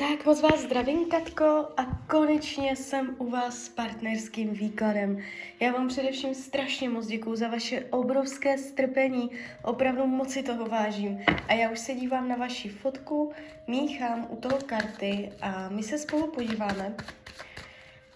Tak 0.00 0.26
moc 0.26 0.40
vás 0.40 0.60
zdravím, 0.60 1.08
Katko, 1.10 1.68
a 1.76 1.84
konečně 2.06 2.76
jsem 2.76 3.16
u 3.18 3.30
vás 3.30 3.62
s 3.62 3.68
partnerským 3.68 4.50
výkladem. 4.50 5.22
Já 5.60 5.72
vám 5.72 5.88
především 5.88 6.34
strašně 6.34 6.88
moc 6.88 7.06
děkuju 7.06 7.36
za 7.36 7.48
vaše 7.48 7.84
obrovské 7.90 8.58
strpení, 8.58 9.30
opravdu 9.64 10.06
moc 10.06 10.32
si 10.32 10.42
toho 10.42 10.66
vážím. 10.66 11.20
A 11.48 11.52
já 11.52 11.70
už 11.70 11.78
se 11.78 11.94
dívám 11.94 12.28
na 12.28 12.36
vaši 12.36 12.68
fotku, 12.68 13.32
míchám 13.66 14.26
u 14.30 14.36
toho 14.36 14.58
karty 14.66 15.32
a 15.40 15.68
my 15.68 15.82
se 15.82 15.98
spolu 15.98 16.26
podíváme, 16.26 16.96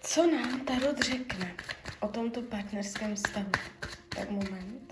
co 0.00 0.26
nám 0.26 0.60
Tarot 0.60 0.98
řekne 0.98 1.54
o 2.00 2.08
tomto 2.08 2.42
partnerském 2.42 3.14
vztahu. 3.14 3.50
Tak 4.08 4.30
moment. 4.30 4.91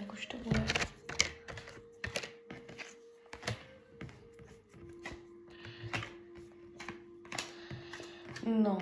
Tak 0.00 0.12
už 0.12 0.26
to 0.26 0.36
bude. 0.36 0.64
No. 8.46 8.78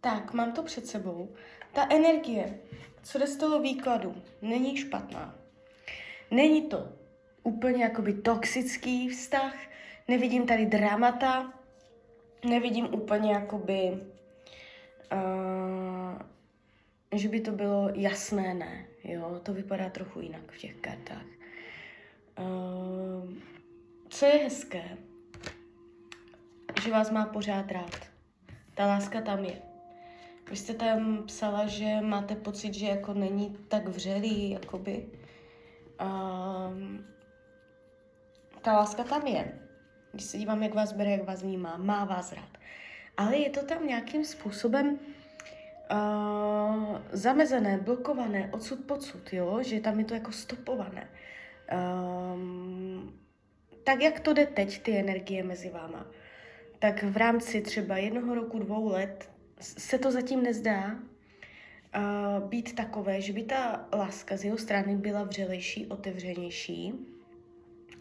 Tak, 0.00 0.32
mám 0.32 0.52
to 0.52 0.62
před 0.62 0.86
sebou. 0.86 1.34
Ta 1.72 1.86
energie, 1.90 2.58
co 3.02 3.18
jde 3.18 3.26
z 3.26 3.36
toho 3.36 3.60
výkladu, 3.60 4.22
není 4.42 4.76
špatná. 4.76 5.34
Není 6.30 6.68
to 6.68 6.88
úplně 7.42 7.84
jakoby 7.84 8.12
toxický 8.12 9.08
vztah, 9.08 9.54
nevidím 10.08 10.46
tady 10.46 10.66
dramata, 10.66 11.52
nevidím 12.44 12.94
úplně 12.94 13.32
jakoby 13.32 14.00
uh, 15.12 15.83
že 17.18 17.28
by 17.28 17.40
to 17.40 17.52
bylo 17.52 17.90
jasné 17.94 18.54
ne, 18.54 18.86
jo, 19.04 19.40
to 19.42 19.52
vypadá 19.52 19.90
trochu 19.90 20.20
jinak 20.20 20.52
v 20.52 20.58
těch 20.58 20.74
kartách. 20.74 21.26
Uh, 22.38 23.30
co 24.08 24.26
je 24.26 24.32
hezké, 24.32 24.98
že 26.82 26.90
vás 26.90 27.10
má 27.10 27.26
pořád 27.26 27.70
rád. 27.70 28.10
Ta 28.74 28.86
láska 28.86 29.20
tam 29.20 29.44
je. 29.44 29.62
Vy 30.50 30.56
jste 30.56 30.74
tam 30.74 31.22
psala, 31.26 31.66
že 31.66 32.00
máte 32.00 32.36
pocit, 32.36 32.74
že 32.74 32.86
jako 32.86 33.14
není 33.14 33.56
tak 33.68 33.88
vřelý, 33.88 34.50
jakoby. 34.50 35.06
Uh, 36.00 36.74
ta 38.62 38.72
láska 38.72 39.04
tam 39.04 39.26
je. 39.26 39.58
Když 40.12 40.24
se 40.24 40.38
dívám, 40.38 40.62
jak 40.62 40.74
vás 40.74 40.92
bere, 40.92 41.10
jak 41.10 41.24
vás 41.24 41.42
vnímá, 41.42 41.76
má 41.76 42.04
vás 42.04 42.32
rád. 42.32 42.58
Ale 43.16 43.36
je 43.36 43.50
to 43.50 43.64
tam 43.64 43.86
nějakým 43.86 44.24
způsobem 44.24 44.98
uh, 45.92 46.98
zamezené, 47.12 47.78
blokované, 47.78 48.50
odsud 48.52 48.84
pocud, 48.84 49.32
jo? 49.32 49.62
že 49.62 49.80
tam 49.80 49.98
je 49.98 50.04
to 50.04 50.14
jako 50.14 50.32
stopované. 50.32 51.08
Um, 52.34 53.14
tak 53.84 54.02
jak 54.02 54.20
to 54.20 54.32
jde 54.32 54.46
teď, 54.46 54.82
ty 54.82 54.98
energie 54.98 55.42
mezi 55.42 55.70
váma, 55.70 56.06
tak 56.78 57.02
v 57.02 57.16
rámci 57.16 57.60
třeba 57.60 57.96
jednoho 57.96 58.34
roku, 58.34 58.58
dvou 58.58 58.88
let 58.88 59.30
se 59.60 59.98
to 59.98 60.10
zatím 60.10 60.42
nezdá 60.42 60.94
uh, 60.94 62.48
být 62.48 62.74
takové, 62.74 63.20
že 63.20 63.32
by 63.32 63.42
ta 63.42 63.88
láska 63.92 64.36
z 64.36 64.44
jeho 64.44 64.58
strany 64.58 64.96
byla 64.96 65.24
vřelejší, 65.24 65.86
otevřenější, 65.86 66.94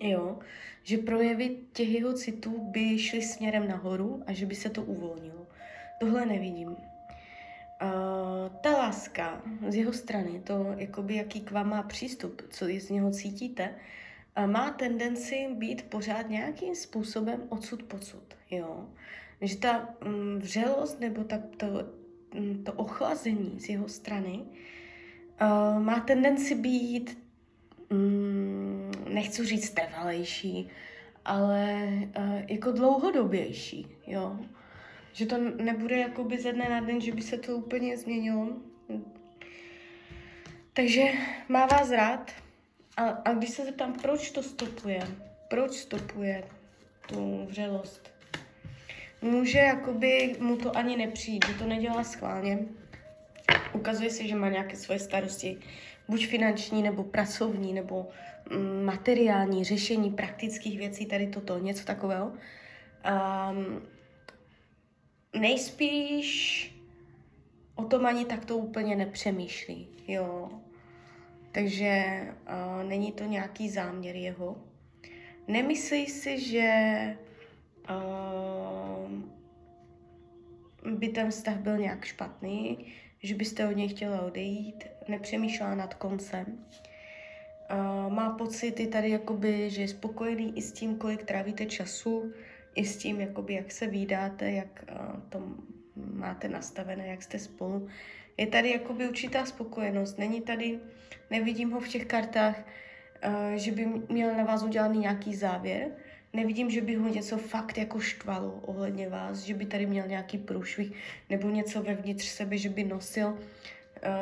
jo, 0.02 0.40
že 0.84 0.98
projevy 0.98 1.58
těch 1.74 1.90
jeho 1.90 2.14
citů 2.14 2.60
by 2.60 3.00
šly 3.00 3.22
směrem 3.22 3.68
nahoru 3.68 4.24
a 4.28 4.34
že 4.34 4.46
by 4.46 4.56
se 4.56 4.70
to 4.70 4.84
uvolnilo. 4.84 5.48
Tohle 6.00 6.26
nevidím. 6.26 6.76
Uh, 7.82 8.56
ta 8.62 8.72
láska 8.72 9.42
z 9.70 9.76
jeho 9.76 9.94
strany, 9.94 10.42
to 10.44 10.66
jakoby 10.78 11.16
jaký 11.16 11.42
k 11.42 11.52
vám 11.52 11.70
má 11.70 11.84
přístup, 11.84 12.42
co 12.50 12.66
z 12.66 12.90
něho 12.90 13.12
cítíte, 13.12 13.76
uh, 14.38 14.48
má 14.48 14.72
tendenci 14.72 15.48
být 15.56 15.90
pořád 15.90 16.30
nějakým 16.30 16.76
způsobem 16.76 17.42
odsud 17.50 17.84
pocud, 17.84 18.24
jo. 18.52 18.88
Že 19.42 19.58
ta 19.58 19.90
um, 20.06 20.40
vřelost 20.40 21.00
nebo 21.00 21.24
tak 21.24 21.42
to, 21.58 21.68
um, 22.36 22.64
to 22.64 22.74
ochlazení 22.74 23.60
z 23.60 23.70
jeho 23.70 23.88
strany 23.88 24.40
uh, 25.42 25.80
má 25.84 26.00
tendenci 26.00 26.56
být, 26.56 27.18
um, 27.92 28.92
nechci 29.14 29.46
říct 29.46 29.70
trvalejší, 29.70 30.70
ale 31.26 31.90
uh, 32.18 32.42
jako 32.48 32.72
dlouhodobější, 32.72 33.88
jo 34.08 34.40
že 35.14 35.26
to 35.26 35.38
nebude 35.38 35.98
jakoby 35.98 36.38
ze 36.38 36.54
dne 36.54 36.70
na 36.70 36.82
den, 36.82 37.02
že 37.02 37.12
by 37.12 37.22
se 37.22 37.38
to 37.38 37.58
úplně 37.58 37.98
změnilo. 37.98 38.48
Takže 40.74 41.04
má 41.50 41.66
vás 41.66 41.92
rád 41.92 42.32
a, 42.98 43.04
a 43.04 43.34
když 43.34 43.50
se 43.50 43.66
zeptám, 43.66 43.94
proč 43.94 44.32
to 44.32 44.44
stopuje, 44.44 45.08
proč 45.50 45.72
stopuje 45.72 46.44
tu 47.08 47.46
vřelost, 47.46 48.14
může 49.22 49.60
jakoby 49.60 50.36
mu 50.40 50.58
to 50.58 50.78
ani 50.78 50.98
nepřijít, 50.98 51.46
že 51.48 51.54
to 51.54 51.66
nedělá 51.66 52.04
schválně. 52.04 52.60
Ukazuje 53.74 54.10
se, 54.10 54.28
že 54.28 54.36
má 54.36 54.50
nějaké 54.50 54.76
svoje 54.76 55.00
starosti, 55.00 55.60
buď 56.08 56.28
finanční, 56.28 56.84
nebo 56.84 57.04
pracovní, 57.04 57.74
nebo 57.74 58.10
mm, 58.50 58.86
materiální, 58.86 59.64
řešení 59.64 60.12
praktických 60.12 60.78
věcí, 60.78 61.06
tady 61.06 61.28
toto, 61.28 61.60
něco 61.60 61.86
takového. 61.86 62.26
Um, 62.26 63.82
nejspíš 65.40 66.70
o 67.76 67.84
tom 67.84 68.06
ani 68.06 68.26
tak 68.26 68.46
to 68.46 68.58
úplně 68.58 68.96
nepřemýšlí, 68.96 69.88
jo. 70.08 70.50
Takže 71.52 72.22
uh, 72.28 72.84
není 72.90 73.12
to 73.12 73.24
nějaký 73.24 73.70
záměr 73.70 74.16
jeho. 74.16 74.58
Nemyslí 75.48 76.06
si, 76.06 76.40
že 76.40 76.72
uh, 77.90 79.12
by 80.98 81.08
ten 81.08 81.32
vztah 81.32 81.58
byl 81.58 81.78
nějak 81.78 82.06
špatný, 82.06 82.86
že 83.24 83.36
byste 83.36 83.68
od 83.68 83.72
něj 83.72 83.88
chtěla 83.88 84.22
odejít, 84.22 84.84
nepřemýšlela 85.08 85.76
nad 85.76 85.94
koncem. 85.94 86.46
Uh, 87.72 88.14
má 88.14 88.30
pocity 88.30 88.88
tady, 88.88 89.10
jakoby, 89.10 89.70
že 89.70 89.82
je 89.82 89.88
spokojený 89.88 90.58
i 90.58 90.62
s 90.62 90.72
tím, 90.72 90.98
kolik 90.98 91.24
trávíte 91.24 91.66
času, 91.66 92.34
i 92.76 92.86
s 92.86 92.98
tím, 92.98 93.22
jakoby, 93.22 93.54
jak 93.54 93.72
se 93.72 93.88
výdáte, 93.88 94.52
jak 94.52 94.86
uh, 94.92 95.20
to 95.30 95.42
máte 96.14 96.48
nastavené, 96.50 97.08
jak 97.08 97.24
jste 97.24 97.40
spolu. 97.40 97.88
Je 98.38 98.48
tady 98.48 98.72
jakoby 98.72 99.08
určitá 99.08 99.46
spokojenost. 99.46 100.20
Není 100.20 100.42
tady, 100.42 100.80
nevidím 101.30 101.72
ho 101.72 101.80
v 101.80 101.88
těch 101.88 102.06
kartách, 102.06 102.66
uh, 103.28 103.56
že 103.56 103.72
by 103.72 103.88
měl 104.10 104.38
na 104.38 104.44
vás 104.44 104.64
udělaný 104.64 105.00
nějaký 105.00 105.36
závěr. 105.36 105.92
Nevidím, 106.34 106.70
že 106.70 106.82
by 106.82 106.96
ho 106.96 107.08
něco 107.10 107.38
fakt 107.38 107.78
jako 107.78 108.00
štvalo 108.00 108.60
ohledně 108.66 109.10
vás, 109.10 109.38
že 109.38 109.54
by 109.54 109.66
tady 109.66 109.86
měl 109.86 110.08
nějaký 110.08 110.38
průšvih 110.38 110.92
nebo 111.30 111.50
něco 111.50 111.84
vevnitř 111.84 112.26
sebe, 112.26 112.58
že 112.58 112.70
by 112.70 112.84
nosil, 112.84 113.28
uh, 113.28 113.40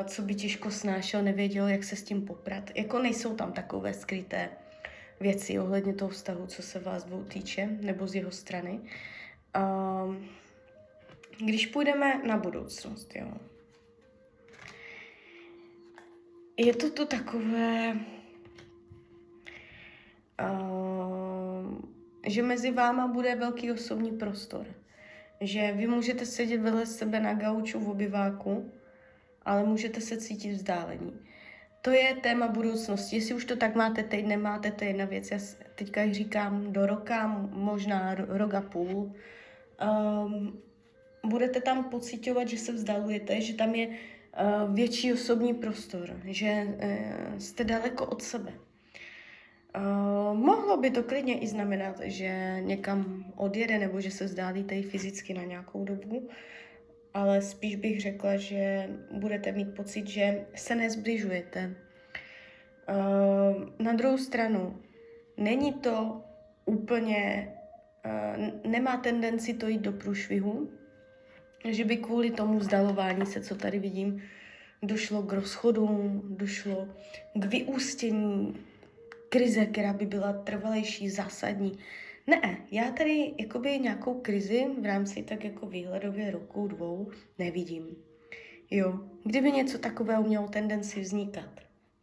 co 0.06 0.22
by 0.22 0.36
těžko 0.36 0.72
snášel, 0.72 1.24
nevěděl, 1.24 1.68
jak 1.68 1.84
se 1.84 1.96
s 1.96 2.04
tím 2.04 2.22
poprat. 2.26 2.72
Jako 2.76 3.00
nejsou 3.00 3.36
tam 3.36 3.54
takové 3.54 3.94
skryté 3.94 4.50
věci 5.22 5.60
ohledně 5.60 5.94
toho 5.94 6.10
vztahu, 6.10 6.48
co 6.48 6.62
se 6.62 6.80
vás 6.80 7.04
dvou 7.04 7.24
týče, 7.24 7.78
nebo 7.82 8.08
z 8.08 8.16
jeho 8.16 8.32
strany. 8.32 8.80
Um, 9.58 10.30
když 11.46 11.68
půjdeme 11.68 12.24
na 12.24 12.38
budoucnost, 12.38 13.16
jo. 13.16 13.34
Je 16.58 16.76
to 16.76 16.92
to 16.92 17.06
takové, 17.06 18.00
uh, 20.42 21.82
že 22.28 22.44
mezi 22.44 22.72
váma 22.72 23.08
bude 23.08 23.36
velký 23.36 23.72
osobní 23.72 24.12
prostor. 24.12 24.68
Že 25.42 25.72
vy 25.72 25.88
můžete 25.88 26.26
sedět 26.26 26.58
vedle 26.58 26.86
sebe 26.86 27.20
na 27.20 27.34
gauču 27.34 27.80
v 27.80 27.90
obyváku, 27.90 28.72
ale 29.46 29.64
můžete 29.64 30.02
se 30.02 30.18
cítit 30.18 30.52
vzdálení 30.52 31.31
to 31.82 31.92
je 31.92 32.16
téma 32.16 32.48
budoucnosti. 32.48 33.16
Jestli 33.16 33.36
už 33.36 33.46
to 33.46 33.56
tak 33.56 33.76
máte 33.76 34.04
teď, 34.04 34.26
nemáte, 34.26 34.72
to 34.72 34.84
je 34.84 34.90
jedna 34.90 35.06
věc. 35.06 35.32
Já 35.32 35.38
teďka 35.76 36.14
říkám 36.14 36.74
do 36.74 36.86
roka, 36.86 37.28
možná 37.52 38.16
rok 38.16 38.54
a 38.54 38.62
půl. 38.62 39.14
Um, 39.82 40.62
budete 41.26 41.62
tam 41.62 41.84
pocitovat, 41.84 42.48
že 42.48 42.58
se 42.58 42.72
vzdalujete, 42.72 43.42
že 43.42 43.54
tam 43.54 43.76
je 43.76 43.88
uh, 43.88 43.96
větší 44.76 45.14
osobní 45.14 45.54
prostor, 45.54 46.22
že 46.26 46.68
uh, 46.68 47.38
jste 47.38 47.64
daleko 47.64 48.06
od 48.06 48.22
sebe. 48.22 48.54
Uh, 49.76 50.38
mohlo 50.38 50.78
by 50.78 50.92
to 50.92 51.04
klidně 51.04 51.40
i 51.40 51.48
znamenat, 51.48 52.00
že 52.04 52.58
někam 52.62 53.26
odjede 53.36 53.80
nebo 53.80 54.02
že 54.02 54.12
se 54.12 54.26
vzdálíte 54.26 54.76
i 54.76 54.84
fyzicky 54.84 55.34
na 55.34 55.44
nějakou 55.44 55.84
dobu, 55.86 56.30
ale 57.14 57.42
spíš 57.42 57.76
bych 57.76 58.02
řekla, 58.02 58.38
že 58.38 58.90
budete 59.12 59.52
mít 59.52 59.76
pocit, 59.76 60.08
že 60.08 60.46
se 60.56 60.76
nezbližujete. 60.76 61.76
Uh, 62.90 63.64
na 63.80 63.94
druhou 63.94 64.18
stranu, 64.18 64.82
není 65.38 65.74
to 65.74 66.22
úplně, 66.66 67.52
uh, 68.06 68.72
nemá 68.72 68.98
tendenci 68.98 69.54
to 69.54 69.68
jít 69.68 69.82
do 69.82 69.92
průšvihu, 69.92 70.70
že 71.70 71.86
by 71.86 71.98
kvůli 71.98 72.32
tomu 72.32 72.60
vzdalování 72.60 73.26
se, 73.26 73.42
co 73.42 73.56
tady 73.56 73.80
vidím, 73.80 74.24
došlo 74.84 75.24
k 75.24 75.34
rozchodům, 75.34 76.22
došlo 76.38 76.88
k 77.34 77.46
vyústění 77.46 78.56
krize, 79.30 79.66
která 79.66 79.94
by 79.94 80.06
byla 80.06 80.34
trvalejší, 80.34 81.10
zásadní. 81.10 81.78
Ne, 82.32 82.58
já 82.72 82.92
tady 82.92 83.34
jakoby 83.40 83.80
nějakou 83.80 84.14
krizi 84.14 84.68
v 84.82 84.86
rámci 84.86 85.24
tak 85.24 85.44
jako 85.44 85.66
výhledově 85.66 86.32
roku, 86.32 86.68
dvou 86.68 87.12
nevidím. 87.40 87.96
Jo, 88.70 89.00
kdyby 89.26 89.52
něco 89.52 89.78
takového 89.78 90.24
mělo 90.24 90.48
tendenci 90.48 91.02
vznikat, 91.02 91.50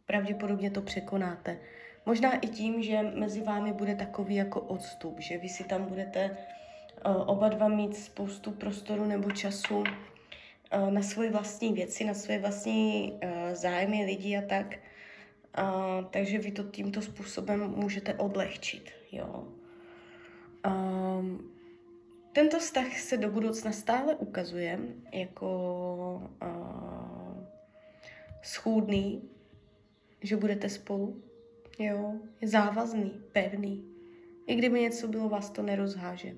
pravděpodobně 0.05 0.71
to 0.71 0.81
překonáte. 0.81 1.59
Možná 2.05 2.39
i 2.39 2.47
tím, 2.47 2.83
že 2.83 3.01
mezi 3.01 3.41
vámi 3.41 3.73
bude 3.73 3.95
takový 3.95 4.35
jako 4.35 4.61
odstup, 4.61 5.19
že 5.19 5.37
vy 5.37 5.49
si 5.49 5.63
tam 5.63 5.85
budete 5.85 6.37
uh, 7.05 7.29
oba 7.29 7.49
dva 7.49 7.67
mít 7.67 7.95
spoustu 7.95 8.51
prostoru 8.51 9.05
nebo 9.05 9.31
času 9.31 9.77
uh, 9.77 9.85
na 10.91 11.01
svoje 11.01 11.31
vlastní 11.31 11.73
věci, 11.73 12.03
na 12.03 12.13
svoje 12.13 12.39
vlastní 12.39 13.11
uh, 13.11 13.29
zájmy 13.53 14.05
lidí 14.05 14.37
a 14.37 14.41
tak. 14.41 14.75
Uh, 15.59 16.05
takže 16.11 16.37
vy 16.37 16.51
to 16.51 16.63
tímto 16.63 17.01
způsobem 17.01 17.73
můžete 17.75 18.13
odlehčit. 18.13 18.91
Jo. 19.11 19.58
Um, 20.67 21.51
tento 22.33 22.59
vztah 22.59 22.99
se 22.99 23.17
do 23.17 23.31
budoucna 23.31 23.71
stále 23.71 24.15
ukazuje 24.15 24.79
jako 25.13 25.49
uh, 26.41 27.43
schůdný, 28.43 29.29
že 30.21 30.37
budete 30.37 30.69
spolu. 30.69 31.23
Jo, 31.79 32.13
je 32.41 32.47
závazný, 32.47 33.21
pevný. 33.31 33.85
I 34.47 34.55
kdyby 34.55 34.81
něco 34.81 35.07
bylo, 35.07 35.29
vás 35.29 35.49
to 35.49 35.63
nerozháže. 35.63 36.35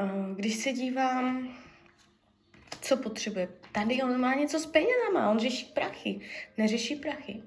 Uh, 0.00 0.36
když 0.36 0.54
se 0.54 0.72
dívám, 0.72 1.56
co 2.80 2.96
potřebuje. 2.96 3.48
Tady 3.72 4.02
on 4.02 4.20
má 4.20 4.34
něco 4.34 4.60
s 4.60 4.66
penězama, 4.66 5.30
on 5.30 5.38
řeší 5.38 5.66
prachy, 5.74 6.20
neřeší 6.58 6.96
prachy. 6.96 7.42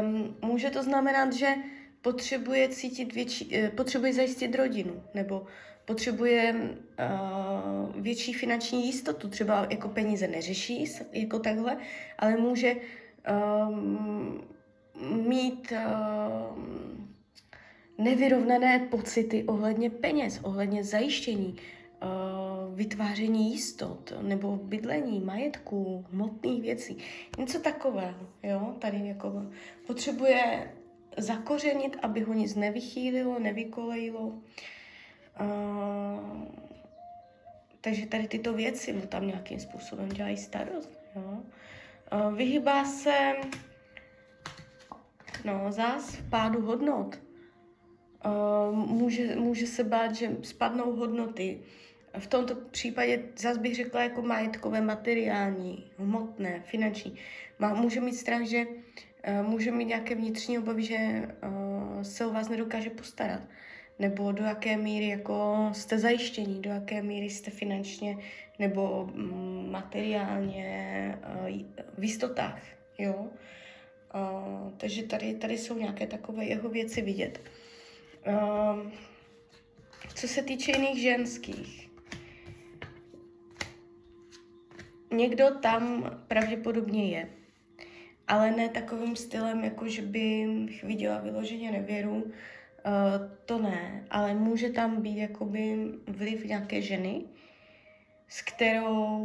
Um, 0.00 0.36
může 0.42 0.70
to 0.70 0.82
znamenat, 0.82 1.32
že 1.32 1.54
potřebuje 2.02 2.68
cítit 2.68 3.14
větší, 3.14 3.44
uh, 3.62 3.68
potřebuje 3.68 4.12
zajistit 4.12 4.54
rodinu, 4.54 5.02
nebo 5.14 5.46
potřebuje 5.84 6.54
uh, 6.54 8.02
větší 8.02 8.32
finanční 8.32 8.86
jistotu, 8.86 9.28
třeba 9.28 9.66
jako 9.70 9.88
peníze 9.88 10.28
neřeší 10.28 10.84
jako 11.12 11.38
takhle, 11.38 11.76
ale 12.18 12.36
může 12.36 12.76
um, 13.68 14.44
mít 15.28 15.72
um, 15.72 17.08
nevyrovnané 17.98 18.78
pocity 18.78 19.44
ohledně 19.44 19.90
peněz, 19.90 20.40
ohledně 20.42 20.84
zajištění, 20.84 21.56
uh, 22.02 22.74
vytváření 22.74 23.52
jistot 23.52 24.12
nebo 24.22 24.56
bydlení, 24.56 25.20
majetku, 25.20 26.06
hmotných 26.12 26.62
věcí. 26.62 26.98
Něco 27.38 27.58
takového, 27.60 28.28
jo, 28.42 28.76
tady 28.78 29.08
jako 29.08 29.42
potřebuje 29.86 30.70
zakořenit, 31.18 31.96
aby 32.02 32.20
ho 32.20 32.32
nic 32.32 32.54
nevychýlilo, 32.54 33.38
nevykolejilo. 33.38 34.20
Uh, 34.20 34.42
takže 37.80 38.06
tady 38.06 38.28
tyto 38.28 38.52
věci 38.52 38.92
mu 38.92 39.00
tam 39.00 39.26
nějakým 39.26 39.60
způsobem 39.60 40.08
dělají 40.08 40.36
starost. 40.36 41.00
Jo. 41.16 41.42
Vyhybá 42.36 42.84
se 42.84 43.32
no, 45.44 45.72
zás 45.72 46.14
v 46.14 46.30
pádu 46.30 46.60
hodnot. 46.62 47.18
Může, 48.72 49.36
může 49.36 49.66
se 49.66 49.84
bát, 49.84 50.14
že 50.14 50.36
spadnou 50.42 50.92
hodnoty. 50.92 51.60
V 52.18 52.26
tomto 52.26 52.54
případě 52.54 53.22
zase 53.36 53.60
bych 53.60 53.74
řekla 53.74 54.02
jako 54.02 54.22
majetkové, 54.22 54.80
materiální, 54.80 55.90
hmotné, 55.98 56.62
finanční. 56.66 57.14
Má, 57.58 57.74
může 57.74 58.00
mít 58.00 58.14
strach, 58.14 58.42
že 58.42 58.66
uh, 58.66 58.74
může 59.42 59.70
mít 59.70 59.84
nějaké 59.84 60.14
vnitřní 60.14 60.58
obavy, 60.58 60.82
že 60.82 60.96
uh, 60.96 62.02
se 62.02 62.26
o 62.26 62.32
vás 62.32 62.48
nedokáže 62.48 62.90
postarat. 62.90 63.40
Nebo 63.98 64.32
do 64.32 64.44
jaké 64.44 64.76
míry 64.76 65.08
jako 65.08 65.68
jste 65.72 65.98
zajištění, 65.98 66.62
do 66.62 66.70
jaké 66.70 67.02
míry 67.02 67.30
jste 67.30 67.50
finančně 67.50 68.18
nebo 68.58 69.02
um, 69.02 69.70
materiálně 69.70 71.18
uh, 71.40 71.62
v 71.98 72.04
jistotách. 72.04 72.62
Jo? 72.98 73.28
Takže 74.76 75.02
tady, 75.02 75.34
tady 75.34 75.58
jsou 75.58 75.78
nějaké 75.78 76.06
takové 76.06 76.44
jeho 76.44 76.68
věci 76.68 77.02
vidět. 77.02 77.40
Um, 78.26 78.92
co 80.14 80.28
se 80.28 80.42
týče 80.42 80.72
jiných 80.72 81.02
ženských, 81.02 81.90
někdo 85.12 85.54
tam 85.62 86.10
pravděpodobně 86.28 87.10
je, 87.10 87.28
ale 88.28 88.50
ne 88.50 88.68
takovým 88.68 89.16
stylem, 89.16 89.64
jako 89.64 89.88
že 89.88 90.02
bych 90.02 90.84
viděla 90.84 91.20
vyloženě 91.20 91.72
nevěru, 91.72 92.14
uh, 92.14 92.22
to 93.44 93.58
ne, 93.58 94.04
ale 94.10 94.34
může 94.34 94.70
tam 94.70 95.02
být 95.02 95.18
jakoby 95.18 95.76
vliv 96.06 96.44
nějaké 96.44 96.82
ženy, 96.82 97.24
s 98.28 98.42
kterou 98.42 99.18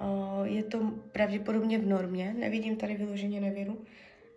uh, 0.00 0.44
je 0.44 0.62
to 0.62 0.80
pravděpodobně 1.12 1.78
v 1.78 1.86
normě, 1.86 2.34
nevidím 2.38 2.76
tady 2.76 2.94
vyloženě 2.94 3.40
nevěru, 3.40 3.84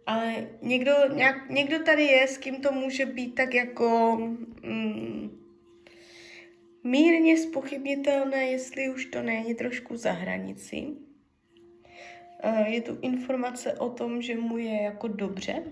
ale 0.06 0.48
někdo, 0.62 0.94
nějak, 1.16 1.50
někdo 1.50 1.84
tady 1.84 2.04
je, 2.04 2.28
s 2.28 2.38
kým 2.38 2.56
to 2.56 2.72
může 2.72 3.06
být 3.06 3.36
tak 3.36 3.54
jako 3.54 4.18
mm, 4.64 5.40
mírně 6.84 7.38
spochybnitelné, 7.38 8.46
jestli 8.46 8.90
už 8.90 9.06
to 9.06 9.22
není 9.22 9.56
trošku 9.56 9.98
za 9.98 10.12
hranici. 10.12 10.88
Uh, 12.44 12.68
je 12.68 12.82
tu 12.82 12.98
informace 13.02 13.74
o 13.74 13.90
tom, 13.90 14.22
že 14.22 14.38
mu 14.38 14.58
je 14.58 14.82
jako 14.82 15.08
dobře, 15.08 15.64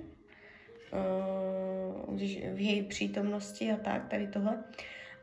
když 2.07 2.39
v 2.53 2.59
její 2.59 2.83
přítomnosti 2.83 3.71
a 3.71 3.77
tak, 3.77 4.09
tady 4.09 4.27
tohle. 4.27 4.63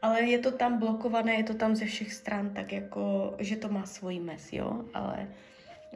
Ale 0.03 0.23
je 0.23 0.39
to 0.39 0.53
tam 0.53 0.79
blokované, 0.79 1.35
je 1.35 1.45
to 1.45 1.55
tam 1.55 1.77
ze 1.77 1.85
všech 1.85 2.13
stran, 2.13 2.55
tak 2.55 2.73
jako, 2.73 3.35
že 3.39 3.57
to 3.57 3.69
má 3.69 3.87
svůj 3.87 4.21
mes, 4.21 4.53
jo, 4.53 4.85
ale 4.95 5.29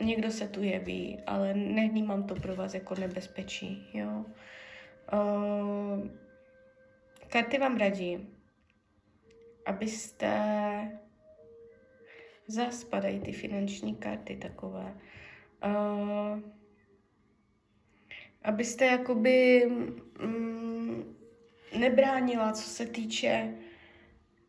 někdo 0.01 0.31
se 0.31 0.49
tu 0.49 0.63
jeví, 0.63 1.19
ale 1.27 1.55
nevnímám 1.55 2.25
to 2.25 2.35
pro 2.35 2.57
vás 2.57 2.75
jako 2.75 2.95
nebezpečí, 2.95 3.91
jo. 3.95 4.25
Uh, 5.13 6.09
karty 7.29 7.59
vám 7.59 7.77
radí, 7.77 8.29
abyste 9.67 10.33
zaspadají 12.47 13.21
ty 13.21 13.33
finanční 13.33 13.95
karty 13.95 14.37
takové. 14.37 14.95
Uh, 15.65 16.41
abyste 18.45 18.87
jakoby 18.87 19.67
mm, 20.21 21.15
nebránila, 21.79 22.53
co 22.53 22.69
se 22.69 22.87
týče 22.87 23.55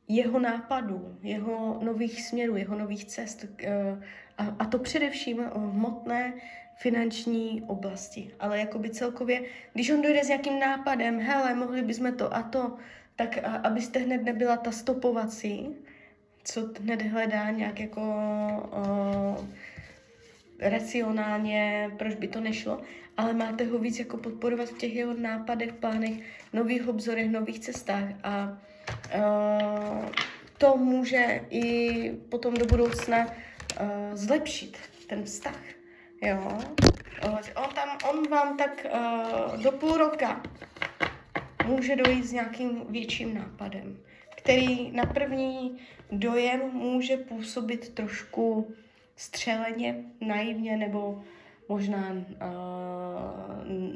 jeho 0.08 0.40
nápadů, 0.40 1.18
jeho 1.22 1.80
nových 1.84 2.22
směrů, 2.22 2.56
jeho 2.56 2.78
nových 2.78 3.06
cest. 3.06 3.44
Uh, 3.44 4.04
a, 4.38 4.56
a 4.60 4.66
to 4.66 4.80
především 4.80 5.38
v 5.38 5.72
hmotné 5.72 6.34
finanční 6.78 7.62
oblasti. 7.68 8.32
Ale 8.40 8.60
jakoby 8.60 8.90
celkově, 8.90 9.42
když 9.74 9.90
on 9.90 10.02
dojde 10.02 10.24
s 10.24 10.28
nějakým 10.28 10.60
nápadem, 10.60 11.20
hele, 11.20 11.56
mohli 11.56 11.82
bychom 11.82 12.14
to 12.14 12.36
a 12.36 12.44
to, 12.44 12.78
tak 13.16 13.38
a, 13.38 13.56
abyste 13.56 14.00
hned 14.00 14.24
nebyla 14.24 14.58
ta 14.58 14.72
stopovací, 14.72 15.76
co 16.44 16.70
hned 16.82 17.02
hledá 17.02 17.52
nějak 17.52 17.80
jako 17.80 18.02
o, 18.72 19.48
racionálně, 20.64 21.92
proč 21.98 22.16
by 22.16 22.28
to 22.28 22.40
nešlo, 22.40 22.82
ale 23.18 23.34
máte 23.34 23.66
ho 23.66 23.80
víc 23.80 24.00
jako 24.00 24.18
podporovat 24.18 24.70
v 24.70 24.78
těch 24.78 24.96
jeho 24.96 25.14
nápadech, 25.14 25.74
plánech, 25.74 26.14
nových 26.54 26.88
obzorech, 26.88 27.32
nových 27.32 27.60
cestách 27.60 28.04
a 28.24 28.58
o, 29.14 30.12
to 30.58 30.78
může 30.78 31.42
i 31.50 32.12
potom 32.30 32.54
do 32.54 32.66
budoucna 32.66 33.26
uh, 33.26 33.88
zlepšit 34.14 34.78
ten 35.08 35.24
vztah. 35.24 35.60
Jo? 36.22 36.58
Uh, 37.26 37.38
on, 37.56 37.70
tam, 37.76 37.98
on 38.10 38.30
vám 38.30 38.58
tak 38.58 38.86
uh, 38.94 39.62
do 39.64 39.72
půl 39.72 39.98
roka 39.98 40.44
může 41.66 41.96
dojít 41.96 42.26
s 42.26 42.32
nějakým 42.32 42.82
větším 42.90 43.34
nápadem, 43.34 43.98
který 44.38 44.92
na 44.92 45.06
první 45.06 45.78
dojem 46.12 46.60
může 46.74 47.18
působit 47.18 47.90
trošku 47.90 48.74
střeleně, 49.16 50.06
naivně 50.22 50.78
nebo 50.78 51.24
možná 51.70 52.12
uh, 52.12 52.24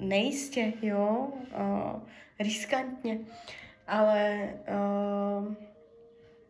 nejistě, 0.02 0.74
jo, 0.82 1.34
uh, 1.60 2.02
riskantně, 2.40 3.20
ale 3.88 4.50
uh, 4.70 5.56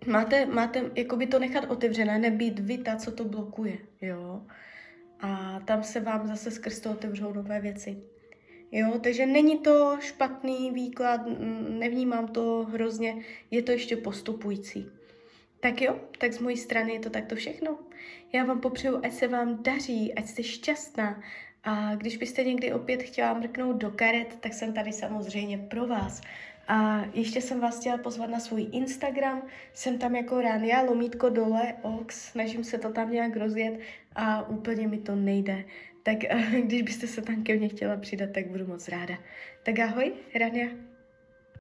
máte, 0.07 0.45
máte 0.45 0.91
jakoby 0.95 1.27
to 1.27 1.39
nechat 1.39 1.71
otevřené, 1.71 2.19
nebýt 2.19 2.59
vy 2.59 2.77
ta, 2.77 2.95
co 2.95 3.12
to 3.12 3.25
blokuje, 3.25 3.77
jo. 4.01 4.41
A 5.19 5.59
tam 5.65 5.83
se 5.83 6.00
vám 6.00 6.27
zase 6.27 6.51
skrz 6.51 6.79
to 6.79 6.91
otevřou 6.91 7.33
nové 7.33 7.62
věci. 7.62 7.97
Jo, 8.71 9.00
takže 9.03 9.25
není 9.25 9.57
to 9.57 9.97
špatný 10.00 10.71
výklad, 10.71 11.21
nevnímám 11.69 12.27
to 12.27 12.67
hrozně, 12.71 13.15
je 13.51 13.62
to 13.62 13.71
ještě 13.71 13.97
postupující. 13.97 14.96
Tak 15.59 15.81
jo, 15.81 15.99
tak 16.17 16.33
z 16.33 16.39
mojí 16.39 16.57
strany 16.57 16.93
je 16.93 16.99
to 16.99 17.09
takto 17.09 17.35
všechno. 17.35 17.79
Já 18.33 18.43
vám 18.43 18.61
popřeju, 18.61 18.99
ať 19.03 19.13
se 19.13 19.27
vám 19.27 19.63
daří, 19.63 20.13
ať 20.13 20.25
jste 20.25 20.43
šťastná. 20.43 21.21
A 21.63 21.95
když 21.95 22.17
byste 22.17 22.43
někdy 22.43 22.73
opět 22.73 23.03
chtěla 23.03 23.33
mrknout 23.33 23.75
do 23.75 23.91
karet, 23.91 24.37
tak 24.39 24.53
jsem 24.53 24.73
tady 24.73 24.93
samozřejmě 24.93 25.57
pro 25.57 25.87
vás. 25.87 26.21
A 26.67 27.05
ještě 27.13 27.41
jsem 27.41 27.59
vás 27.59 27.79
chtěla 27.79 27.97
pozvat 27.97 28.29
na 28.29 28.39
svůj 28.39 28.67
Instagram, 28.71 29.41
jsem 29.73 29.97
tam 29.97 30.15
jako 30.15 30.41
Rania, 30.41 30.81
lomítko 30.81 31.29
dole, 31.29 31.73
ox, 31.81 32.31
snažím 32.31 32.63
se 32.63 32.77
to 32.77 32.91
tam 32.91 33.11
nějak 33.11 33.35
rozjet 33.35 33.79
a 34.15 34.49
úplně 34.49 34.87
mi 34.87 34.97
to 34.97 35.15
nejde. 35.15 35.63
Tak 36.03 36.17
když 36.63 36.81
byste 36.81 37.07
se 37.07 37.21
tam 37.21 37.43
ke 37.43 37.55
mně 37.55 37.69
chtěla 37.69 37.97
přidat, 37.97 38.29
tak 38.33 38.47
budu 38.47 38.67
moc 38.67 38.87
ráda. 38.87 39.17
Tak 39.63 39.79
ahoj, 39.79 40.13
Rania. 40.35 40.87